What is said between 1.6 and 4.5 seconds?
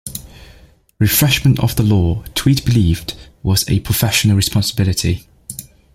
the law, Tweed believed, was a professional